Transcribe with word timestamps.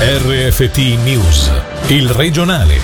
RFT 0.00 1.02
News, 1.02 1.50
il 1.88 2.08
regionale. 2.10 2.76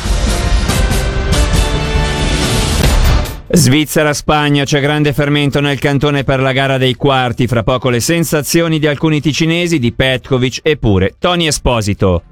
Svizzera-Spagna 3.47 4.65
c'è 4.65 4.81
grande 4.81 5.13
fermento 5.13 5.61
nel 5.61 5.79
cantone 5.79 6.25
per 6.25 6.41
la 6.41 6.51
gara 6.51 6.77
dei 6.77 6.95
quarti, 6.95 7.47
fra 7.47 7.63
poco 7.63 7.89
le 7.89 8.01
sensazioni 8.01 8.81
di 8.81 8.89
alcuni 8.89 9.21
ticinesi, 9.21 9.79
di 9.79 9.93
Petkovic 9.93 10.59
e 10.65 10.77
pure 10.77 11.15
Tony 11.17 11.47
Esposito. 11.47 12.25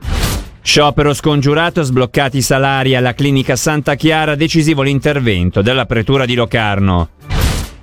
Sciopero 0.60 1.14
scongiurato, 1.14 1.82
sbloccati 1.82 2.38
i 2.38 2.42
salari 2.42 2.96
alla 2.96 3.14
clinica 3.14 3.54
Santa 3.54 3.94
Chiara, 3.94 4.34
decisivo 4.34 4.82
l'intervento 4.82 5.62
della 5.62 5.86
pretura 5.86 6.24
di 6.24 6.34
Locarno. 6.34 7.08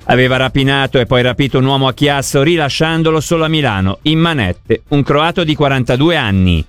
Aveva 0.05 0.37
rapinato 0.37 0.99
e 0.99 1.05
poi 1.05 1.21
rapito 1.21 1.59
un 1.59 1.65
uomo 1.65 1.87
a 1.87 1.93
Chiasso 1.93 2.41
rilasciandolo 2.41 3.19
solo 3.19 3.45
a 3.45 3.47
Milano, 3.47 3.99
in 4.03 4.19
manette, 4.19 4.83
un 4.89 5.03
croato 5.03 5.43
di 5.43 5.55
42 5.55 6.15
anni. 6.15 6.65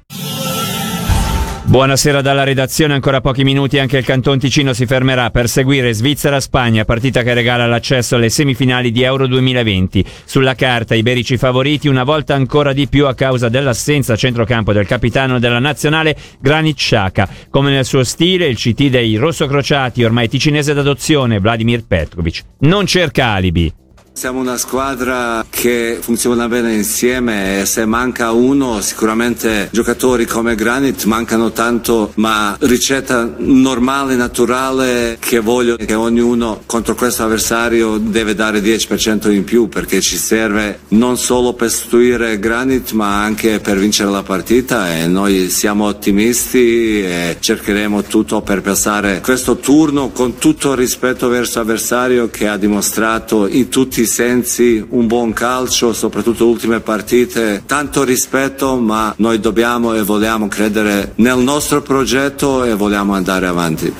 Buonasera 1.71 2.21
dalla 2.21 2.43
redazione, 2.43 2.95
ancora 2.95 3.21
pochi 3.21 3.45
minuti 3.45 3.79
anche 3.79 3.99
il 3.99 4.05
Canton 4.05 4.41
Ticino 4.41 4.73
si 4.73 4.87
fermerà 4.87 5.31
per 5.31 5.49
seguire 5.49 5.93
Svizzera-Spagna, 5.93 6.85
partita 6.85 7.23
che 7.23 7.33
regala 7.33 7.69
l'accesso 7.69 8.17
alle 8.17 8.29
semifinali 8.29 8.91
di 8.91 9.05
Euro 9.05 9.29
2020. 9.29 10.05
Sulla 10.25 10.57
carta 10.57 10.97
i 10.97 11.05
berici 11.05 11.37
favoriti 11.37 11.87
una 11.87 12.03
volta 12.03 12.35
ancora 12.35 12.73
di 12.73 12.89
più 12.89 13.07
a 13.07 13.15
causa 13.15 13.49
dell'assenza 13.49 14.15
a 14.15 14.17
centrocampo 14.17 14.73
del 14.73 14.85
capitano 14.85 15.39
della 15.39 15.61
nazionale 15.61 16.17
Granit 16.41 16.75
Xhaka. 16.75 17.29
Come 17.51 17.71
nel 17.71 17.85
suo 17.85 18.03
stile 18.03 18.47
il 18.47 18.57
CT 18.57 18.89
dei 18.89 19.15
rossocrociati, 19.15 20.03
ormai 20.03 20.29
ticinese 20.29 20.75
d'adozione, 20.75 21.39
Vladimir 21.39 21.87
Petrovic. 21.87 22.43
Non 22.63 22.85
cerca 22.85 23.27
alibi. 23.29 23.73
Siamo 24.21 24.41
una 24.41 24.59
squadra 24.59 25.47
che 25.49 25.97
funziona 25.99 26.47
bene 26.47 26.75
insieme 26.75 27.61
e 27.61 27.65
se 27.65 27.87
manca 27.87 28.33
uno 28.33 28.83
sicuramente 28.83 29.71
giocatori 29.73 30.27
come 30.27 30.55
Granit 30.55 31.05
mancano 31.05 31.53
tanto 31.53 32.13
ma 32.17 32.55
ricetta 32.61 33.37
normale, 33.39 34.17
naturale 34.17 35.17
che 35.19 35.39
voglio 35.39 35.77
che 35.77 35.95
ognuno 35.95 36.61
contro 36.67 36.95
questo 36.95 37.25
avversario 37.25 37.97
deve 37.97 38.35
dare 38.35 38.61
10% 38.61 39.31
in 39.31 39.45
più 39.45 39.71
perché 39.71 40.03
ci 40.03 40.19
serve 40.19 40.81
non 40.89 41.17
solo 41.17 41.55
per 41.55 41.71
sostituire 41.71 42.39
Granit 42.39 42.91
ma 42.93 43.23
anche 43.23 43.59
per 43.61 43.79
vincere 43.79 44.11
la 44.11 44.23
partita 44.23 44.99
e 44.99 45.07
noi 45.07 45.49
siamo 45.49 45.87
ottimisti 45.87 47.03
e 47.03 47.39
cercheremo 47.41 48.03
tutto 48.03 48.43
per 48.43 48.61
passare 48.61 49.23
questo 49.23 49.57
turno 49.57 50.11
con 50.11 50.37
tutto 50.37 50.75
rispetto 50.75 51.27
verso 51.29 51.59
l'avversario 51.61 52.29
che 52.29 52.49
ha 52.49 52.59
dimostrato 52.59 53.47
in 53.47 53.71
tutti 53.71 54.03
i 54.03 54.09
sensi 54.11 54.85
un 54.91 55.07
buon 55.07 55.33
calcio, 55.33 55.93
soprattutto 55.93 56.47
ultime 56.47 56.81
partite, 56.81 57.63
tanto 57.65 58.03
rispetto, 58.03 58.77
ma 58.77 59.15
noi 59.19 59.39
dobbiamo 59.39 59.95
e 59.95 60.03
vogliamo 60.03 60.49
credere 60.49 61.13
nel 61.17 61.39
nostro 61.39 61.81
progetto 61.81 62.65
e 62.65 62.75
vogliamo 62.75 63.15
andare 63.15 63.47
avanti. 63.47 63.95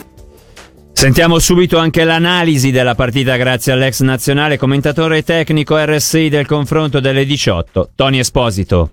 Sentiamo 0.93 1.39
subito 1.39 1.79
anche 1.79 2.05
l'analisi 2.05 2.73
della 2.73 2.95
partita 2.95 3.37
grazie 3.37 3.73
all'ex 3.73 4.01
nazionale 4.01 4.59
commentatore 4.59 5.23
tecnico 5.23 5.77
RSI 5.79 6.29
del 6.29 6.45
confronto 6.45 7.01
delle 7.01 7.25
18, 7.25 7.93
Tony 7.95 8.19
Esposito 8.19 8.91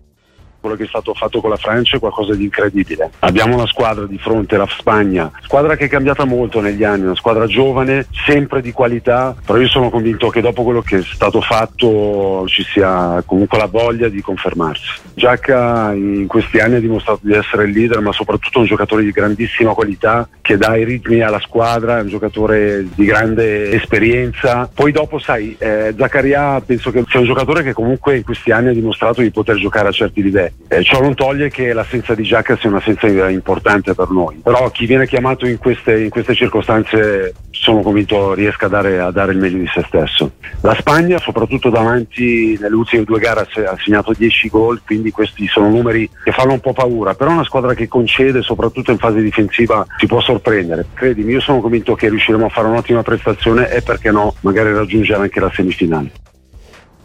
quello 0.59 0.75
che 0.75 0.83
è 0.83 0.87
stato 0.87 1.13
fatto 1.13 1.41
con 1.41 1.49
la 1.49 1.57
Francia 1.57 1.97
è 1.97 1.99
qualcosa 1.99 2.33
di 2.33 2.43
incredibile. 2.43 3.11
Abbiamo 3.19 3.55
una 3.55 3.67
squadra 3.67 4.05
di 4.05 4.17
fronte 4.17 4.55
alla 4.55 4.67
Spagna, 4.67 5.31
squadra 5.41 5.75
che 5.75 5.85
è 5.85 5.89
cambiata 5.89 6.25
molto 6.25 6.59
negli 6.61 6.83
anni, 6.83 7.03
una 7.03 7.15
squadra 7.15 7.45
giovane, 7.45 8.07
sempre 8.25 8.61
di 8.61 8.71
qualità, 8.71 9.35
però 9.45 9.59
io 9.59 9.67
sono 9.67 9.89
convinto 9.89 10.29
che 10.29 10.41
dopo 10.41 10.63
quello 10.63 10.81
che 10.81 10.97
è 10.97 11.03
stato 11.03 11.41
fatto 11.41 12.45
ci 12.47 12.63
sia 12.63 13.21
comunque 13.25 13.57
la 13.57 13.67
voglia 13.67 14.09
di 14.09 14.21
confermarsi. 14.21 15.01
Giacca 15.13 15.93
in 15.93 16.27
questi 16.27 16.59
anni 16.59 16.75
ha 16.75 16.79
dimostrato 16.79 17.21
di 17.23 17.33
essere 17.33 17.65
il 17.65 17.71
leader, 17.71 18.01
ma 18.01 18.11
soprattutto 18.11 18.59
un 18.59 18.65
giocatore 18.65 19.03
di 19.03 19.11
grandissima 19.11 19.73
qualità 19.73 20.27
che 20.41 20.57
dà 20.57 20.75
i 20.75 20.83
ritmi 20.83 21.21
alla 21.21 21.39
squadra, 21.39 21.97
è 21.97 22.01
un 22.01 22.07
giocatore 22.07 22.85
di 22.93 23.05
grande 23.05 23.71
esperienza. 23.71 24.69
Poi 24.73 24.91
dopo, 24.91 25.19
sai, 25.19 25.55
eh, 25.59 25.93
Zaccaria 25.97 26.61
penso 26.61 26.91
che 26.91 27.03
sia 27.07 27.19
un 27.19 27.25
giocatore 27.25 27.63
che 27.63 27.73
comunque 27.73 28.17
in 28.17 28.23
questi 28.23 28.51
anni 28.51 28.69
ha 28.69 28.73
dimostrato 28.73 29.21
di 29.21 29.31
poter 29.31 29.55
giocare 29.57 29.89
a 29.89 29.91
certi 29.91 30.21
livelli. 30.21 30.46
Eh, 30.67 30.83
ciò 30.83 30.99
non 31.01 31.15
toglie 31.15 31.49
che 31.49 31.73
l'assenza 31.73 32.13
di 32.13 32.23
Giacca 32.23 32.57
sia 32.57 32.69
un'assenza 32.69 33.07
importante 33.29 33.93
per 33.93 34.09
noi, 34.09 34.39
però 34.43 34.69
chi 34.69 34.85
viene 34.85 35.07
chiamato 35.07 35.45
in 35.45 35.57
queste, 35.57 36.01
in 36.01 36.09
queste 36.09 36.35
circostanze 36.35 37.33
sono 37.51 37.81
convinto 37.81 38.33
riesca 38.33 38.67
a 38.67 38.69
dare, 38.69 38.99
a 38.99 39.11
dare, 39.11 39.31
il 39.31 39.39
meglio 39.39 39.57
di 39.57 39.67
se 39.67 39.83
stesso. 39.87 40.31
La 40.61 40.75
Spagna, 40.75 41.17
soprattutto 41.17 41.69
davanti 41.69 42.57
nelle 42.59 42.75
ultime 42.75 43.03
due 43.03 43.19
gare, 43.19 43.41
ha 43.41 43.77
segnato 43.77 44.13
10 44.13 44.49
gol, 44.49 44.81
quindi 44.85 45.11
questi 45.11 45.47
sono 45.47 45.69
numeri 45.69 46.09
che 46.23 46.31
fanno 46.31 46.53
un 46.53 46.59
po' 46.59 46.73
paura, 46.73 47.15
però 47.15 47.31
una 47.31 47.43
squadra 47.43 47.73
che 47.73 47.87
concede, 47.87 48.41
soprattutto 48.41 48.91
in 48.91 48.97
fase 48.97 49.21
difensiva, 49.21 49.85
si 49.97 50.05
può 50.05 50.21
sorprendere. 50.21 50.85
Credimi, 50.93 51.33
io 51.33 51.41
sono 51.41 51.59
convinto 51.59 51.95
che 51.95 52.09
riusciremo 52.09 52.45
a 52.45 52.49
fare 52.49 52.67
un'ottima 52.67 53.03
prestazione 53.03 53.69
e 53.71 53.81
perché 53.81 54.11
no, 54.11 54.35
magari 54.41 54.71
raggiungere 54.73 55.21
anche 55.21 55.39
la 55.39 55.51
semifinale. 55.53 56.11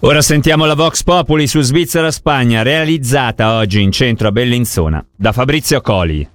Ora 0.05 0.21
sentiamo 0.21 0.65
la 0.65 0.75
Vox 0.75 1.05
Populi 1.05 1.47
su 1.47 1.61
Svizzera-Spagna, 1.61 2.63
realizzata 2.63 3.55
oggi 3.55 3.81
in 3.81 3.93
centro 3.93 4.27
a 4.27 4.33
Bellinzona 4.33 5.05
da 5.15 5.31
Fabrizio 5.31 5.81
Coli. 5.81 6.29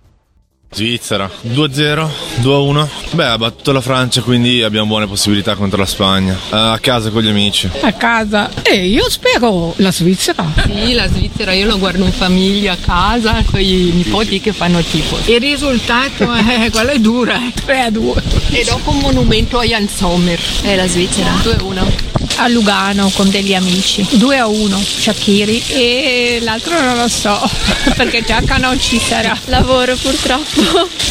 Svizzera 0.71 1.29
2-0, 1.45 2.07
2-1. 2.39 2.87
Beh, 3.11 3.25
ha 3.25 3.37
battuto 3.37 3.73
la 3.73 3.81
Francia, 3.81 4.21
quindi 4.21 4.63
abbiamo 4.63 4.87
buone 4.87 5.05
possibilità 5.05 5.55
contro 5.55 5.79
la 5.79 5.85
Spagna. 5.85 6.33
Uh, 6.33 6.55
a 6.55 6.79
casa 6.79 7.09
con 7.09 7.21
gli 7.21 7.27
amici. 7.27 7.69
A 7.81 7.91
casa? 7.91 8.49
E 8.63 8.71
eh, 8.71 8.85
io 8.85 9.09
spero 9.09 9.73
la 9.77 9.91
Svizzera. 9.91 10.45
Sì, 10.65 10.93
la 10.93 11.07
Svizzera, 11.09 11.51
io 11.51 11.65
lo 11.65 11.77
guardo 11.77 12.05
in 12.05 12.13
famiglia 12.13 12.71
a 12.71 12.77
casa 12.77 13.43
con 13.43 13.59
i 13.59 13.91
nipoti 13.91 14.39
che 14.39 14.53
fanno 14.53 14.79
tipo. 14.79 15.17
Il 15.25 15.41
risultato 15.41 16.31
è 16.31 16.69
quello 16.71 16.91
è 16.91 16.99
dura. 16.99 17.37
3 17.65 17.91
2. 17.91 18.23
E 18.51 18.63
dopo 18.63 18.91
un 18.91 18.99
monumento 18.99 19.59
a 19.59 19.65
Jan 19.65 19.89
Sommer. 19.89 20.39
È 20.61 20.73
la 20.77 20.87
Svizzera. 20.87 21.31
2-1 21.31 22.16
a 22.37 22.47
Lugano 22.47 23.09
con 23.13 23.29
degli 23.29 23.53
amici 23.53 24.05
2 24.11 24.37
a 24.37 24.47
1 24.47 24.77
Shakiri 24.77 25.63
e 25.67 26.39
l'altro 26.41 26.79
non 26.81 26.97
lo 26.97 27.07
so 27.07 27.37
perché 27.95 28.23
Giacca 28.23 28.57
non 28.57 28.79
ci 28.79 28.99
sarà. 28.99 29.37
Lavoro 29.45 29.95
purtroppo 29.95 30.61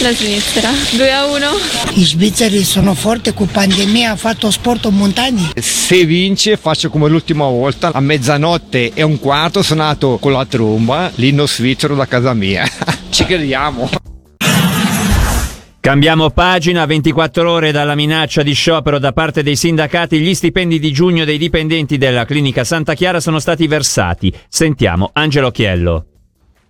la 0.00 0.12
Svizzera. 0.12 0.70
2 0.92 1.12
a 1.12 1.24
1 1.26 1.46
i 1.94 2.04
svizzeri 2.04 2.62
sono 2.62 2.94
forti 2.94 3.32
con 3.32 3.48
pandemia 3.48 4.12
ha 4.12 4.16
fatto 4.16 4.50
sport 4.50 4.84
in 4.84 4.94
montagna. 4.94 5.50
Se 5.60 6.04
vince 6.04 6.56
faccio 6.56 6.90
come 6.90 7.08
l'ultima 7.08 7.46
volta. 7.46 7.90
A 7.92 8.00
mezzanotte 8.00 8.92
e 8.94 9.02
un 9.02 9.18
quarto 9.18 9.62
suonato 9.62 10.18
con 10.18 10.32
la 10.32 10.44
tromba 10.44 11.10
l'inno 11.16 11.46
svizzero 11.46 11.94
da 11.94 12.06
casa 12.06 12.34
mia. 12.34 12.68
Ci 13.10 13.24
crediamo 13.24 14.05
Cambiamo 15.86 16.30
pagina, 16.30 16.84
24 16.84 17.48
ore 17.48 17.70
dalla 17.70 17.94
minaccia 17.94 18.42
di 18.42 18.54
sciopero 18.54 18.98
da 18.98 19.12
parte 19.12 19.44
dei 19.44 19.54
sindacati, 19.54 20.18
gli 20.18 20.34
stipendi 20.34 20.80
di 20.80 20.90
giugno 20.90 21.24
dei 21.24 21.38
dipendenti 21.38 21.96
della 21.96 22.24
clinica 22.24 22.64
Santa 22.64 22.94
Chiara 22.94 23.20
sono 23.20 23.38
stati 23.38 23.68
versati. 23.68 24.34
Sentiamo 24.48 25.10
Angelo 25.12 25.52
Chiello. 25.52 26.06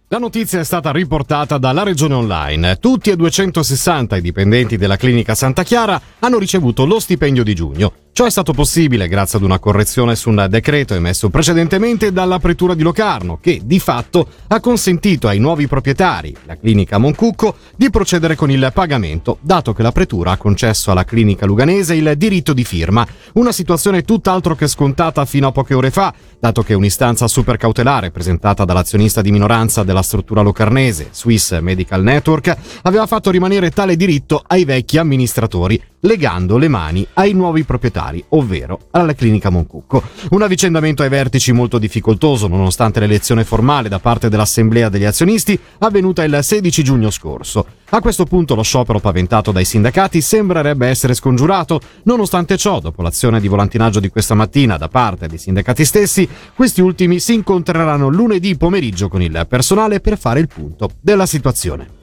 La 0.08 0.18
notizia 0.18 0.60
è 0.60 0.64
stata 0.64 0.92
riportata 0.92 1.56
dalla 1.56 1.82
Regione 1.82 2.12
Online. 2.12 2.76
Tutti 2.76 3.08
e 3.08 3.16
260 3.16 4.16
i 4.16 4.20
dipendenti 4.20 4.76
della 4.76 4.96
clinica 4.96 5.34
Santa 5.34 5.64
Chiara 5.64 5.98
hanno 6.26 6.38
ricevuto 6.38 6.84
lo 6.84 6.98
stipendio 6.98 7.44
di 7.44 7.54
giugno. 7.54 7.92
Ciò 8.16 8.24
è 8.24 8.30
stato 8.30 8.54
possibile 8.54 9.08
grazie 9.08 9.36
ad 9.36 9.44
una 9.44 9.58
correzione 9.58 10.16
su 10.16 10.30
un 10.30 10.46
decreto 10.48 10.94
emesso 10.94 11.28
precedentemente 11.28 12.12
dalla 12.12 12.38
Pretura 12.38 12.72
di 12.72 12.82
Locarno, 12.82 13.38
che 13.40 13.60
di 13.62 13.78
fatto 13.78 14.26
ha 14.46 14.58
consentito 14.58 15.28
ai 15.28 15.38
nuovi 15.38 15.66
proprietari, 15.68 16.34
la 16.46 16.56
clinica 16.56 16.96
Moncucco, 16.96 17.56
di 17.76 17.90
procedere 17.90 18.34
con 18.34 18.50
il 18.50 18.70
pagamento, 18.72 19.36
dato 19.42 19.74
che 19.74 19.82
la 19.82 19.92
Pretura 19.92 20.32
ha 20.32 20.36
concesso 20.38 20.90
alla 20.90 21.04
clinica 21.04 21.44
luganese 21.44 21.94
il 21.94 22.14
diritto 22.16 22.54
di 22.54 22.64
firma, 22.64 23.06
una 23.34 23.52
situazione 23.52 24.00
tutt'altro 24.00 24.54
che 24.56 24.66
scontata 24.66 25.24
fino 25.26 25.48
a 25.48 25.52
poche 25.52 25.74
ore 25.74 25.90
fa, 25.90 26.14
dato 26.40 26.62
che 26.62 26.72
un'istanza 26.72 27.28
supercautelare 27.28 28.10
presentata 28.10 28.64
dall'azionista 28.64 29.20
di 29.20 29.30
minoranza 29.30 29.82
della 29.82 30.02
struttura 30.02 30.40
locarnese, 30.40 31.08
Swiss 31.12 31.60
Medical 31.60 32.02
Network, 32.02 32.56
aveva 32.82 33.06
fatto 33.06 33.30
rimanere 33.30 33.70
tale 33.70 33.94
diritto 33.94 34.42
ai 34.46 34.64
vecchi 34.64 34.96
amministratori, 34.96 35.78
legando 36.06 36.56
le 36.56 36.68
mani 36.68 37.06
ai 37.14 37.32
nuovi 37.32 37.64
proprietari, 37.64 38.24
ovvero 38.30 38.86
alla 38.92 39.14
clinica 39.14 39.50
Moncucco. 39.50 40.02
Un 40.30 40.40
avvicendamento 40.40 41.02
ai 41.02 41.08
vertici 41.08 41.52
molto 41.52 41.78
difficoltoso, 41.78 42.46
nonostante 42.46 43.00
l'elezione 43.00 43.44
formale 43.44 43.88
da 43.88 43.98
parte 43.98 44.28
dell'Assemblea 44.28 44.88
degli 44.88 45.04
azionisti 45.04 45.58
avvenuta 45.78 46.24
il 46.24 46.38
16 46.40 46.82
giugno 46.82 47.10
scorso. 47.10 47.66
A 47.90 48.00
questo 48.00 48.24
punto 48.24 48.54
lo 48.54 48.62
sciopero 48.62 49.00
paventato 49.00 49.52
dai 49.52 49.64
sindacati 49.64 50.20
sembrerebbe 50.20 50.86
essere 50.86 51.14
scongiurato, 51.14 51.80
nonostante 52.04 52.56
ciò, 52.56 52.80
dopo 52.80 53.02
l'azione 53.02 53.40
di 53.40 53.48
volantinaggio 53.48 54.00
di 54.00 54.08
questa 54.08 54.34
mattina 54.34 54.76
da 54.76 54.88
parte 54.88 55.26
dei 55.26 55.38
sindacati 55.38 55.84
stessi, 55.84 56.28
questi 56.54 56.80
ultimi 56.80 57.18
si 57.18 57.34
incontreranno 57.34 58.08
lunedì 58.08 58.56
pomeriggio 58.56 59.08
con 59.08 59.22
il 59.22 59.46
personale 59.48 60.00
per 60.00 60.16
fare 60.18 60.40
il 60.40 60.48
punto 60.48 60.90
della 61.00 61.26
situazione. 61.26 61.95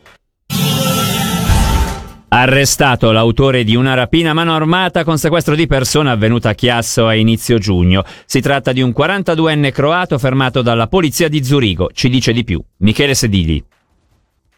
Arrestato 2.35 3.11
l'autore 3.11 3.63
di 3.63 3.75
una 3.75 3.93
rapina 3.93 4.33
mano 4.33 4.55
armata 4.55 5.03
con 5.03 5.19
sequestro 5.19 5.53
di 5.53 5.67
persona 5.67 6.09
avvenuta 6.09 6.49
a 6.49 6.53
Chiasso 6.55 7.05
a 7.05 7.13
inizio 7.13 7.59
giugno. 7.59 8.03
Si 8.25 8.41
tratta 8.41 8.71
di 8.71 8.81
un 8.81 8.89
42enne 8.89 9.71
croato 9.71 10.17
fermato 10.17 10.63
dalla 10.63 10.87
polizia 10.87 11.29
di 11.29 11.43
Zurigo. 11.43 11.91
Ci 11.93 12.09
dice 12.09 12.33
di 12.33 12.43
più 12.43 12.59
Michele 12.77 13.13
Sedili. 13.13 13.63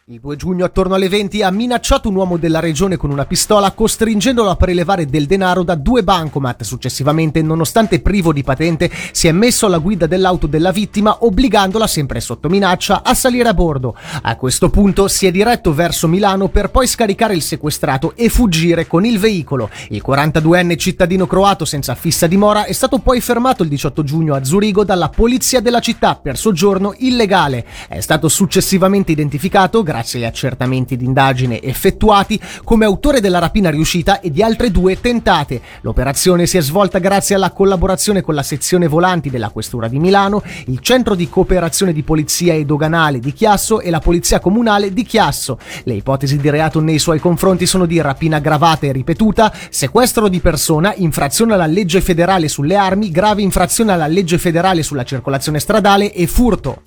Il 0.08 0.20
2 0.20 0.36
giugno 0.36 0.64
attorno 0.64 0.94
alle 0.94 1.08
20 1.08 1.42
ha 1.42 1.50
minacciato 1.50 2.08
un 2.08 2.14
uomo 2.14 2.36
della 2.36 2.60
regione 2.60 2.96
con 2.96 3.10
una 3.10 3.26
pistola 3.26 3.72
costringendolo 3.72 4.48
a 4.48 4.54
prelevare 4.54 5.04
del 5.06 5.26
denaro 5.26 5.64
da 5.64 5.74
due 5.74 6.04
bancomat. 6.04 6.62
Successivamente, 6.62 7.42
nonostante 7.42 7.98
privo 7.98 8.32
di 8.32 8.44
patente, 8.44 8.88
si 9.10 9.26
è 9.26 9.32
messo 9.32 9.66
alla 9.66 9.78
guida 9.78 10.06
dell'auto 10.06 10.46
della 10.46 10.70
vittima 10.70 11.24
obbligandola 11.24 11.88
sempre 11.88 12.20
sotto 12.20 12.48
minaccia 12.48 13.02
a 13.02 13.14
salire 13.14 13.48
a 13.48 13.54
bordo. 13.54 13.96
A 14.22 14.36
questo 14.36 14.70
punto 14.70 15.08
si 15.08 15.26
è 15.26 15.32
diretto 15.32 15.74
verso 15.74 16.06
Milano 16.06 16.50
per 16.50 16.70
poi 16.70 16.86
scaricare 16.86 17.34
il 17.34 17.42
sequestrato 17.42 18.12
e 18.14 18.28
fuggire 18.28 18.86
con 18.86 19.04
il 19.04 19.18
veicolo. 19.18 19.70
Il 19.88 20.04
42enne 20.06 20.76
cittadino 20.76 21.26
croato 21.26 21.64
senza 21.64 21.96
fissa 21.96 22.28
dimora 22.28 22.66
è 22.66 22.72
stato 22.72 23.00
poi 23.00 23.20
fermato 23.20 23.64
il 23.64 23.68
18 23.70 24.04
giugno 24.04 24.36
a 24.36 24.44
Zurigo 24.44 24.84
dalla 24.84 25.08
polizia 25.08 25.58
della 25.58 25.80
città 25.80 26.14
per 26.14 26.38
soggiorno 26.38 26.94
illegale. 26.98 27.66
È 27.88 27.98
stato 27.98 28.28
successivamente 28.28 29.10
identificato 29.10 29.82
grazie 29.82 29.94
agli 30.16 30.24
accertamenti 30.24 30.96
d'indagine 30.96 31.62
effettuati, 31.62 32.40
come 32.64 32.84
autore 32.84 33.20
della 33.20 33.38
rapina 33.38 33.70
riuscita 33.70 34.20
e 34.20 34.30
di 34.30 34.42
altre 34.42 34.70
due 34.70 35.00
tentate. 35.00 35.60
L'operazione 35.80 36.46
si 36.46 36.56
è 36.56 36.60
svolta 36.60 36.98
grazie 36.98 37.34
alla 37.34 37.52
collaborazione 37.52 38.20
con 38.20 38.34
la 38.34 38.42
sezione 38.42 38.88
volanti 38.88 39.30
della 39.30 39.50
Questura 39.50 39.88
di 39.88 39.98
Milano, 39.98 40.42
il 40.66 40.80
Centro 40.80 41.14
di 41.14 41.28
Cooperazione 41.28 41.92
di 41.92 42.02
Polizia 42.02 42.54
e 42.54 42.64
Doganale 42.64 43.18
di 43.18 43.32
Chiasso 43.32 43.80
e 43.80 43.90
la 43.90 44.00
Polizia 44.00 44.40
Comunale 44.40 44.92
di 44.92 45.04
Chiasso. 45.04 45.58
Le 45.84 45.94
ipotesi 45.94 46.36
di 46.36 46.50
reato 46.50 46.80
nei 46.80 46.98
suoi 46.98 47.18
confronti 47.18 47.66
sono 47.66 47.86
di 47.86 48.00
rapina 48.00 48.36
aggravata 48.36 48.86
e 48.86 48.92
ripetuta, 48.92 49.52
sequestro 49.70 50.28
di 50.28 50.40
persona, 50.40 50.94
infrazione 50.96 51.54
alla 51.54 51.66
legge 51.66 52.00
federale 52.00 52.48
sulle 52.48 52.76
armi, 52.76 53.10
grave 53.10 53.42
infrazione 53.42 53.92
alla 53.92 54.06
legge 54.06 54.38
federale 54.38 54.82
sulla 54.82 55.04
circolazione 55.04 55.58
stradale 55.58 56.12
e 56.12 56.26
furto. 56.26 56.82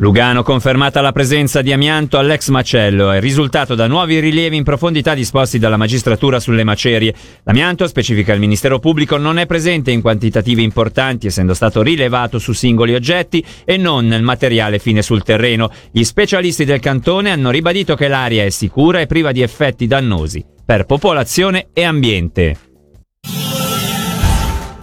Lugano 0.00 0.42
confermata 0.42 1.02
la 1.02 1.12
presenza 1.12 1.60
di 1.60 1.74
amianto 1.74 2.16
all'ex 2.16 2.48
macello, 2.48 3.10
è 3.10 3.20
risultato 3.20 3.74
da 3.74 3.86
nuovi 3.86 4.18
rilievi 4.18 4.56
in 4.56 4.64
profondità 4.64 5.12
disposti 5.12 5.58
dalla 5.58 5.76
magistratura 5.76 6.40
sulle 6.40 6.64
macerie. 6.64 7.14
L'amianto, 7.42 7.86
specifica 7.86 8.32
il 8.32 8.40
Ministero 8.40 8.78
Pubblico, 8.78 9.18
non 9.18 9.38
è 9.38 9.44
presente 9.44 9.90
in 9.90 10.00
quantitativi 10.00 10.62
importanti, 10.62 11.26
essendo 11.26 11.52
stato 11.52 11.82
rilevato 11.82 12.38
su 12.38 12.54
singoli 12.54 12.94
oggetti 12.94 13.44
e 13.62 13.76
non 13.76 14.06
nel 14.06 14.22
materiale 14.22 14.78
fine 14.78 15.02
sul 15.02 15.22
terreno. 15.22 15.70
Gli 15.92 16.02
specialisti 16.02 16.64
del 16.64 16.80
cantone 16.80 17.30
hanno 17.30 17.50
ribadito 17.50 17.94
che 17.94 18.08
l'aria 18.08 18.42
è 18.42 18.48
sicura 18.48 19.00
e 19.00 19.06
priva 19.06 19.32
di 19.32 19.42
effetti 19.42 19.86
dannosi 19.86 20.42
per 20.64 20.86
popolazione 20.86 21.68
e 21.74 21.84
ambiente. 21.84 22.69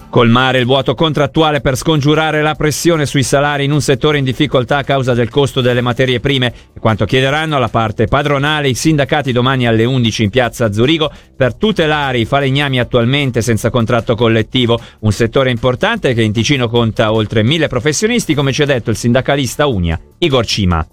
Colmare 0.09 0.59
il 0.59 0.65
vuoto 0.65 0.95
contrattuale 0.95 1.59
per 1.59 1.75
scongiurare 1.75 2.41
la 2.41 2.55
pressione 2.55 3.05
sui 3.05 3.23
salari 3.23 3.65
in 3.65 3.71
un 3.71 3.81
settore 3.81 4.17
in 4.17 4.23
difficoltà 4.23 4.77
a 4.77 4.83
causa 4.83 5.13
del 5.13 5.29
costo 5.29 5.59
delle 5.59 5.81
materie 5.81 6.21
prime 6.21 6.53
è 6.73 6.79
quanto 6.79 7.05
chiederanno 7.05 7.57
alla 7.57 7.67
parte 7.67 8.05
padronale 8.05 8.69
i 8.69 8.73
sindacati 8.73 9.31
domani 9.31 9.67
alle 9.67 9.83
11 9.83 10.23
in 10.23 10.29
piazza 10.29 10.71
Zurigo 10.71 11.11
per 11.35 11.55
tutelare 11.55 12.19
i 12.19 12.25
falegnami 12.25 12.79
attualmente 12.79 13.41
senza 13.41 13.69
contratto 13.69 14.15
collettivo, 14.15 14.79
un 14.99 15.11
settore 15.11 15.51
importante 15.51 16.13
che 16.13 16.23
in 16.23 16.31
Ticino 16.31 16.69
conta 16.69 17.11
oltre 17.11 17.43
mille 17.43 17.67
professionisti 17.67 18.33
come 18.33 18.53
ci 18.53 18.61
ha 18.61 18.65
detto 18.65 18.89
il 18.89 18.97
sindacalista 18.97 19.67
Unia 19.67 19.99
Igor 20.19 20.45
Cima. 20.45 20.87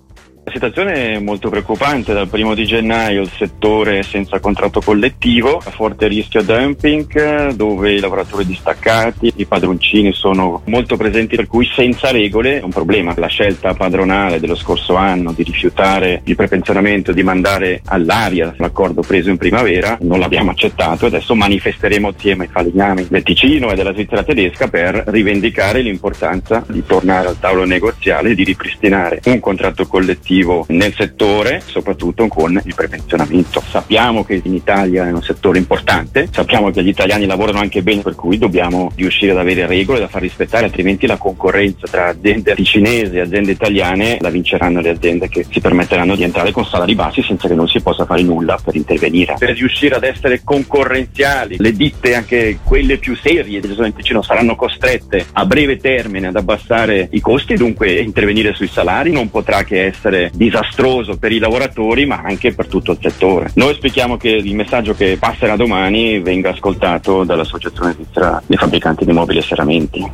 La 0.47 0.53
situazione 0.53 1.15
è 1.15 1.19
molto 1.21 1.49
preoccupante, 1.49 2.13
dal 2.13 2.29
primo 2.29 2.55
di 2.55 2.67
gennaio 2.67 3.23
il 3.23 3.31
settore 3.35 4.03
senza 4.03 4.41
contratto 4.41 4.83
collettivo, 4.83 5.57
a 5.57 5.71
forte 5.71 6.07
rischio 6.07 6.43
dumping 6.43 7.53
dove 7.53 7.95
i 7.95 7.99
lavoratori 7.99 8.45
distaccati, 8.45 9.33
i 9.37 9.47
padroncini 9.47 10.13
sono 10.13 10.61
molto 10.67 10.99
presenti 10.99 11.37
per 11.37 11.47
cui 11.47 11.67
senza 11.75 12.11
regole 12.11 12.61
è 12.61 12.63
un 12.63 12.71
problema. 12.71 13.15
La 13.17 13.27
scelta 13.27 13.73
padronale 13.73 14.39
dello 14.39 14.55
scorso 14.55 14.97
anno 14.97 15.33
di 15.33 15.45
rifiutare 15.45 16.21
il 16.25 16.37
prepensionamento 16.37 17.13
di 17.13 17.23
mandare 17.23 17.81
all'aria 17.87 18.55
l'accordo 18.59 19.01
preso 19.01 19.31
in 19.31 19.39
primavera 19.39 19.97
non 20.03 20.19
l'abbiamo 20.19 20.51
accettato 20.51 21.07
e 21.07 21.09
adesso 21.09 21.35
manifesteremo 21.35 22.09
insieme 22.11 22.45
ai 22.45 22.51
falegnami 22.51 23.07
del 23.09 23.23
Ticino 23.23 23.71
e 23.71 23.77
della 23.77 23.95
Svizzera 23.95 24.23
tedesca 24.23 24.69
per 24.69 25.05
rivendicare 25.07 25.81
l'importanza 25.81 26.63
di 26.69 26.85
tornare 26.85 27.29
al 27.29 27.39
tavolo 27.39 27.65
negoziale 27.65 28.31
e 28.31 28.35
di 28.35 28.45
ripristinare 28.45 29.21
un 29.25 29.41
contratto 29.41 29.87
collettivo 29.87 30.33
attivo 30.35 30.65
nel 30.69 30.93
settore, 30.95 31.63
soprattutto 31.65 32.27
con 32.27 32.61
il 32.65 32.75
prepensionamento. 32.75 33.63
Sappiamo 33.65 34.25
che 34.25 34.41
in 34.43 34.55
Italia 34.55 35.07
è 35.07 35.13
un 35.13 35.23
settore 35.23 35.59
importante, 35.59 36.29
sappiamo 36.31 36.71
che 36.71 36.83
gli 36.83 36.89
italiani 36.89 37.27
lavorano 37.27 37.61
anche 37.61 37.83
bene, 37.83 38.03
per 38.03 38.17
cui 38.17 38.37
dobbiamo 38.37 38.91
riuscire 38.97 39.31
ad 39.31 39.39
avere 39.39 39.67
regole 39.67 40.01
da 40.01 40.09
far 40.09 40.23
rispettare, 40.23 40.65
altrimenti 40.65 41.07
la 41.07 41.17
concorrenza 41.17 41.87
tra 41.89 42.09
aziende 42.09 42.55
cinesi 42.65 43.17
e 43.17 43.21
aziende 43.21 43.53
italiane 43.53 44.17
la 44.21 44.31
vinceranno 44.31 44.81
le 44.81 44.91
aziende 44.91 45.29
che 45.29 45.47
si 45.49 45.61
permetteranno 45.61 46.17
di 46.17 46.23
entrare 46.23 46.51
con 46.51 46.65
salari 46.65 46.95
bassi 46.95 47.23
senza 47.23 47.47
che 47.47 47.55
non 47.55 47.69
si 47.69 47.81
possa 47.81 48.05
fare 48.05 48.23
nulla 48.23 48.59
per 48.63 48.75
intervenire. 48.75 49.37
Per 49.39 49.51
riuscire 49.51 49.95
ad 49.95 50.03
essere 50.03 50.41
concorrenziali, 50.43 51.57
le 51.59 51.73
ditte, 51.73 52.15
anche 52.15 52.59
quelle 52.65 52.97
più 52.97 53.15
serie 53.15 53.61
del 53.61 53.75
zona 53.75 53.91
Ticino, 53.91 54.23
saranno 54.23 54.57
costrette 54.57 55.27
a 55.33 55.45
breve 55.45 55.77
termine 55.77 56.29
ad 56.29 56.37
abbassare 56.37 57.09
i 57.13 57.21
costi, 57.21 57.55
dunque 57.55 57.93
intervenire 57.93 58.55
sui 58.55 58.67
salari 58.67 59.13
non 59.13 59.31
potrà 59.31 59.63
che 59.63 59.85
essere 59.85 60.24
disastroso 60.33 61.17
per 61.17 61.33
i 61.33 61.39
lavoratori 61.39 62.07
ma 62.07 62.21
anche 62.25 62.55
per 62.55 62.67
tutto 62.67 62.93
il 62.93 62.99
settore. 63.01 63.51
Noi 63.55 63.69
auspichiamo 63.69 64.17
che 64.17 64.29
il 64.31 64.55
messaggio 64.55 64.95
che 64.95 65.17
passerà 65.19 65.57
domani 65.57 66.21
venga 66.21 66.51
ascoltato 66.51 67.25
dall'Associazione 67.25 67.93
Svizzera 67.93 68.43
dei 68.47 68.57
Fabbricanti 68.57 69.05
di 69.05 69.13
Mobili 69.13 69.39
e 69.39 69.43
Serramenti. 69.43 70.11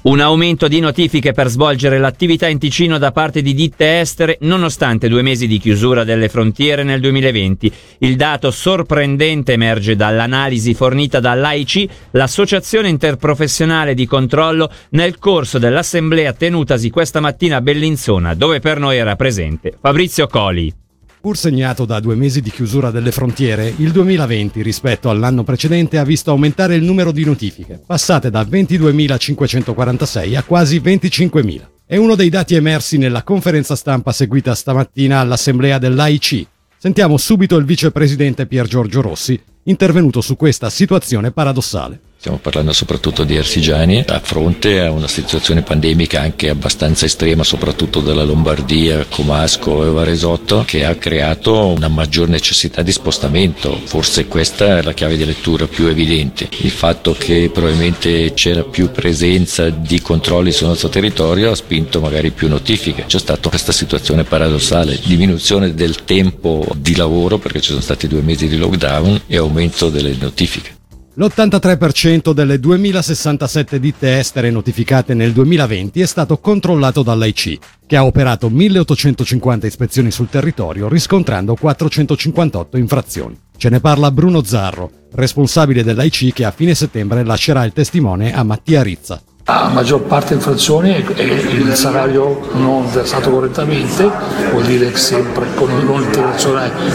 Un 0.00 0.20
aumento 0.20 0.68
di 0.68 0.78
notifiche 0.78 1.32
per 1.32 1.48
svolgere 1.48 1.98
l'attività 1.98 2.46
in 2.46 2.58
Ticino 2.58 2.98
da 2.98 3.10
parte 3.10 3.42
di 3.42 3.52
ditte 3.52 3.98
estere 3.98 4.38
nonostante 4.42 5.08
due 5.08 5.22
mesi 5.22 5.48
di 5.48 5.58
chiusura 5.58 6.04
delle 6.04 6.28
frontiere 6.28 6.84
nel 6.84 7.00
2020. 7.00 7.72
Il 7.98 8.14
dato 8.14 8.52
sorprendente 8.52 9.54
emerge 9.54 9.96
dall'analisi 9.96 10.72
fornita 10.72 11.18
dall'AIC, 11.18 11.86
l'Associazione 12.12 12.88
Interprofessionale 12.88 13.94
di 13.94 14.06
Controllo, 14.06 14.70
nel 14.90 15.18
corso 15.18 15.58
dell'assemblea 15.58 16.32
tenutasi 16.32 16.90
questa 16.90 17.18
mattina 17.18 17.56
a 17.56 17.60
Bellinzona, 17.60 18.34
dove 18.34 18.60
per 18.60 18.78
noi 18.78 18.96
era 18.96 19.16
presente 19.16 19.76
Fabrizio 19.80 20.28
Coli. 20.28 20.72
Pur 21.20 21.36
segnato 21.36 21.84
da 21.84 21.98
due 21.98 22.14
mesi 22.14 22.40
di 22.40 22.50
chiusura 22.50 22.92
delle 22.92 23.10
frontiere, 23.10 23.74
il 23.78 23.90
2020 23.90 24.62
rispetto 24.62 25.10
all'anno 25.10 25.42
precedente 25.42 25.98
ha 25.98 26.04
visto 26.04 26.30
aumentare 26.30 26.76
il 26.76 26.84
numero 26.84 27.10
di 27.10 27.24
notifiche, 27.24 27.80
passate 27.84 28.30
da 28.30 28.42
22.546 28.42 30.36
a 30.36 30.44
quasi 30.44 30.78
25.000. 30.78 31.60
È 31.84 31.96
uno 31.96 32.14
dei 32.14 32.28
dati 32.28 32.54
emersi 32.54 32.98
nella 32.98 33.24
conferenza 33.24 33.74
stampa 33.74 34.12
seguita 34.12 34.54
stamattina 34.54 35.18
all'assemblea 35.18 35.78
dell'AIC. 35.78 36.46
Sentiamo 36.76 37.16
subito 37.16 37.56
il 37.56 37.64
vicepresidente 37.64 38.46
Pier 38.46 38.68
Giorgio 38.68 39.00
Rossi, 39.00 39.40
intervenuto 39.64 40.20
su 40.20 40.36
questa 40.36 40.70
situazione 40.70 41.32
paradossale. 41.32 42.00
Stiamo 42.20 42.38
parlando 42.38 42.72
soprattutto 42.72 43.22
di 43.22 43.36
artigiani 43.36 44.02
a 44.04 44.18
fronte 44.18 44.80
a 44.80 44.90
una 44.90 45.06
situazione 45.06 45.62
pandemica 45.62 46.20
anche 46.20 46.48
abbastanza 46.48 47.04
estrema, 47.04 47.44
soprattutto 47.44 48.00
della 48.00 48.24
Lombardia, 48.24 49.06
Comasco 49.08 49.86
e 49.86 49.90
Varesotto, 49.90 50.64
che 50.66 50.84
ha 50.84 50.96
creato 50.96 51.68
una 51.68 51.86
maggior 51.86 52.28
necessità 52.28 52.82
di 52.82 52.90
spostamento. 52.90 53.78
Forse 53.84 54.26
questa 54.26 54.78
è 54.78 54.82
la 54.82 54.94
chiave 54.94 55.16
di 55.16 55.24
lettura 55.24 55.68
più 55.68 55.86
evidente. 55.86 56.48
Il 56.62 56.72
fatto 56.72 57.14
che 57.16 57.50
probabilmente 57.54 58.34
c'era 58.34 58.64
più 58.64 58.90
presenza 58.90 59.70
di 59.70 60.02
controlli 60.02 60.50
sul 60.50 60.66
nostro 60.66 60.88
territorio 60.88 61.52
ha 61.52 61.54
spinto 61.54 62.00
magari 62.00 62.32
più 62.32 62.48
notifiche. 62.48 63.04
C'è 63.06 63.20
stata 63.20 63.48
questa 63.48 63.70
situazione 63.70 64.24
paradossale, 64.24 64.98
diminuzione 65.04 65.72
del 65.72 66.04
tempo 66.04 66.66
di 66.76 66.96
lavoro 66.96 67.38
perché 67.38 67.60
ci 67.60 67.68
sono 67.68 67.80
stati 67.80 68.08
due 68.08 68.22
mesi 68.22 68.48
di 68.48 68.56
lockdown 68.56 69.20
e 69.28 69.36
aumento 69.36 69.88
delle 69.88 70.16
notifiche. 70.18 70.77
L'83% 71.20 72.30
delle 72.30 72.60
2067 72.60 73.80
ditte 73.80 74.18
estere 74.18 74.52
notificate 74.52 75.14
nel 75.14 75.32
2020 75.32 76.00
è 76.00 76.06
stato 76.06 76.38
controllato 76.38 77.02
dall'AIC, 77.02 77.58
che 77.88 77.96
ha 77.96 78.04
operato 78.04 78.48
1850 78.48 79.66
ispezioni 79.66 80.12
sul 80.12 80.28
territorio 80.28 80.86
riscontrando 80.86 81.56
458 81.56 82.76
infrazioni. 82.76 83.36
Ce 83.56 83.68
ne 83.68 83.80
parla 83.80 84.12
Bruno 84.12 84.44
Zarro, 84.44 84.92
responsabile 85.14 85.82
dell'AIC 85.82 86.32
che 86.32 86.44
a 86.44 86.52
fine 86.52 86.76
settembre 86.76 87.24
lascerà 87.24 87.64
il 87.64 87.72
testimone 87.72 88.32
a 88.32 88.44
Mattia 88.44 88.82
Rizza. 88.82 89.20
La 89.50 89.70
maggior 89.72 90.02
parte 90.02 90.34
infrazioni 90.34 90.90
è 90.90 91.02
il 91.22 91.72
salario 91.72 92.50
non 92.52 92.86
versato 92.92 93.30
correttamente, 93.30 94.06
vuol 94.50 94.66
dire 94.66 94.94
sempre 94.94 95.46
con 95.54 95.70
non 95.86 96.06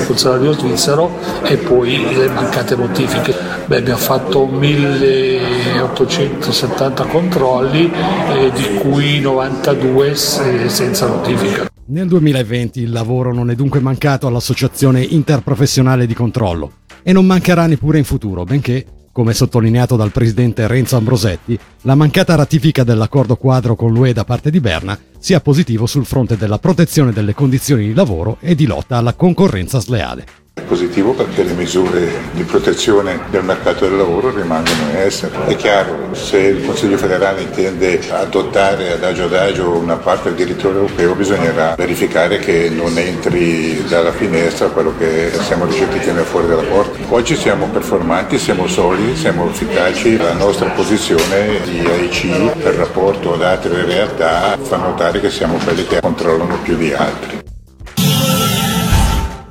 col 0.05 0.19
salario 0.19 0.51
svizzero 0.51 1.17
e 1.41 1.57
poi 1.57 2.15
le 2.15 2.29
mancate 2.29 2.75
notifiche. 2.75 3.33
Beh, 3.65 3.77
abbiamo 3.77 3.97
fatto 3.97 4.45
1870 4.45 7.05
controlli, 7.05 7.91
eh, 7.91 8.51
di 8.53 8.75
cui 8.75 9.19
92 9.19 10.13
senza 10.13 11.07
notifica. 11.07 11.65
Nel 11.87 12.07
2020 12.07 12.81
il 12.81 12.91
lavoro 12.91 13.33
non 13.33 13.49
è 13.49 13.55
dunque 13.55 13.79
mancato 13.79 14.27
all'Associazione 14.27 15.01
Interprofessionale 15.01 16.05
di 16.05 16.13
Controllo 16.13 16.73
e 17.01 17.13
non 17.13 17.25
mancherà 17.25 17.65
neppure 17.65 17.97
in 17.97 18.03
futuro, 18.03 18.43
benché 18.43 18.85
come 19.13 19.33
sottolineato 19.33 19.95
dal 19.95 20.11
presidente 20.11 20.67
Renzo 20.67 20.97
Ambrosetti, 20.97 21.57
la 21.81 21.95
mancata 21.95 22.35
ratifica 22.35 22.83
dell'accordo 22.83 23.37
quadro 23.37 23.75
con 23.75 23.93
l'UE 23.93 24.11
da 24.11 24.25
parte 24.25 24.49
di 24.49 24.59
Berna 24.59 24.99
sia 25.19 25.39
positivo 25.39 25.85
sul 25.85 26.05
fronte 26.05 26.35
della 26.35 26.59
protezione 26.59 27.13
delle 27.13 27.35
condizioni 27.35 27.85
di 27.85 27.93
lavoro 27.93 28.37
e 28.41 28.55
di 28.55 28.65
lotta 28.65 28.97
alla 28.97 29.13
concorrenza 29.13 29.79
sleale. 29.79 30.42
È 30.55 30.61
positivo 30.61 31.13
perché 31.13 31.41
le 31.41 31.53
misure 31.53 32.29
di 32.33 32.43
protezione 32.43 33.21
del 33.31 33.43
mercato 33.43 33.87
del 33.87 33.97
lavoro 33.97 34.29
rimangono 34.29 34.81
in 34.91 34.97
essere. 34.97 35.47
È 35.47 35.55
chiaro, 35.55 36.13
se 36.13 36.37
il 36.37 36.63
Consiglio 36.63 36.95
federale 36.95 37.41
intende 37.41 37.99
adottare 38.11 38.91
adagio 38.91 39.23
adagio 39.23 39.71
una 39.71 39.95
parte 39.95 40.31
del 40.31 40.45
diritto 40.45 40.69
europeo 40.69 41.15
bisognerà 41.15 41.73
verificare 41.75 42.37
che 42.37 42.69
non 42.69 42.95
entri 42.99 43.83
dalla 43.87 44.11
finestra 44.11 44.67
quello 44.67 44.93
che 44.95 45.31
siamo 45.41 45.65
riusciti 45.65 45.97
a 45.97 46.01
tenere 46.01 46.23
fuori 46.23 46.45
dalla 46.45 46.61
porta. 46.61 46.99
Oggi 47.09 47.35
siamo 47.35 47.65
performanti, 47.69 48.37
siamo 48.37 48.67
solidi, 48.67 49.15
siamo 49.15 49.49
efficaci, 49.49 50.17
la 50.17 50.33
nostra 50.33 50.69
posizione 50.69 51.61
di 51.63 51.79
AIC 51.79 52.57
per 52.59 52.75
rapporto 52.75 53.33
ad 53.33 53.41
altre 53.41 53.85
realtà 53.85 54.55
fa 54.61 54.77
notare 54.77 55.19
che 55.19 55.31
siamo 55.31 55.57
quelli 55.63 55.83
che 55.87 55.99
controllano 55.99 56.59
più 56.61 56.77
di 56.77 56.93
altri. 56.93 57.42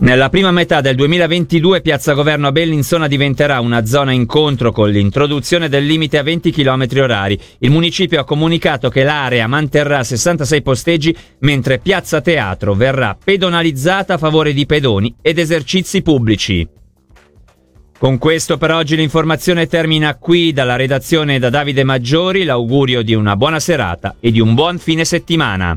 Nella 0.03 0.31
prima 0.31 0.51
metà 0.51 0.81
del 0.81 0.97
2022 0.97 1.81
Piazza 1.81 2.13
Governo 2.15 2.49
a 2.49 2.51
Bellinzona 2.53 3.07
diventerà 3.07 3.61
una 3.61 3.87
zona 3.87 4.11
incontro 4.11 4.73
con 4.73 4.91
l'introduzione 4.91 5.69
del 5.69 5.87
limite 5.87 6.19
a 6.19 6.25
20 6.25 6.51
km 6.51 6.89
orari. 6.97 7.39
Il 7.59 7.71
municipio 7.71 8.19
ha 8.19 8.25
comunicato 8.25 8.89
che 8.89 9.05
l'area 9.05 9.47
manterrà 9.47 10.03
66 10.03 10.61
posteggi 10.61 11.17
mentre 11.39 11.79
Piazza 11.79 12.21
Teatro 12.21 12.75
verrà 12.75 13.17
pedonalizzata 13.23 14.15
a 14.15 14.19
favore 14.19 14.53
di 14.53 14.67
pedoni 14.67 15.15
ed 15.23 15.39
esercizi 15.39 16.03
pubblici. 16.03 16.69
Con 17.97 18.19
questo 18.19 18.59
per 18.59 18.73
oggi 18.73 18.97
l'informazione 18.97 19.69
termina 19.69 20.17
qui 20.17 20.53
dalla 20.53 20.75
redazione 20.75 21.39
da 21.39 21.49
Davide 21.49 21.85
Maggiori, 21.85 22.43
l'augurio 22.43 23.03
di 23.03 23.15
una 23.15 23.37
buona 23.37 23.61
serata 23.61 24.17
e 24.19 24.33
di 24.33 24.41
un 24.41 24.55
buon 24.55 24.81
fine 24.81 25.05
settimana. 25.05 25.77